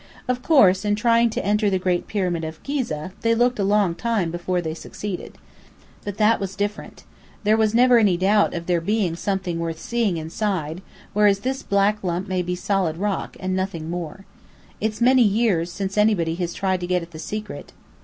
[0.27, 3.93] Of course, in trying to enter the great pyramid of Ghizeh, they looked a long
[3.93, 5.37] time before they succeeded.
[6.03, 7.03] But that was different.
[7.43, 10.81] There was never any doubt of there being something worth seeing, inside,
[11.13, 14.25] whereas this black lump may be solid rock, and nothing more.
[14.79, 17.71] It's many years since anybody has tried to get at the secret."